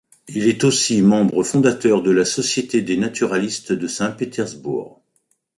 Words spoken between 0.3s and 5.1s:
est aussi membre-fondateur de la Société des naturalistes de Saint-Pétersbourg.